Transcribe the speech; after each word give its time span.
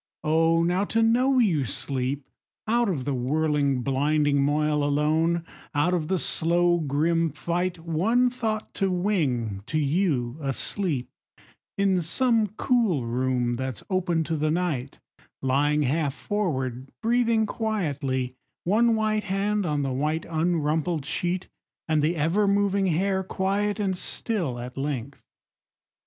Oh, 0.23 0.63
now 0.63 0.83
to 0.85 1.03
know 1.03 1.37
you 1.37 1.63
sleep! 1.63 2.27
Out 2.67 2.89
of 2.89 3.05
the 3.05 3.13
whirling 3.13 3.83
blinding 3.83 4.41
moil, 4.41 4.83
alone, 4.83 5.45
Out 5.75 5.93
of 5.93 6.07
the 6.07 6.17
slow 6.17 6.79
grim 6.79 7.29
fight, 7.29 7.77
One 7.77 8.27
thought 8.27 8.73
to 8.81 8.89
wing 8.89 9.61
to 9.67 9.77
you, 9.77 10.39
asleep, 10.41 11.11
In 11.77 12.01
some 12.01 12.47
cool 12.47 13.05
room 13.05 13.57
that's 13.57 13.83
open 13.91 14.23
to 14.23 14.35
the 14.37 14.49
night 14.49 14.99
Lying 15.39 15.83
half 15.83 16.15
forward, 16.15 16.89
breathing 17.03 17.45
quietly, 17.45 18.33
One 18.63 18.95
white 18.95 19.25
hand 19.25 19.67
on 19.67 19.83
the 19.83 19.93
white 19.93 20.25
Unrumpled 20.25 21.05
sheet, 21.05 21.47
and 21.87 22.01
the 22.01 22.15
ever 22.15 22.47
moving 22.47 22.87
hair 22.87 23.21
Quiet 23.21 23.79
and 23.79 23.95
still 23.95 24.57
at 24.57 24.79
length! 24.79 25.21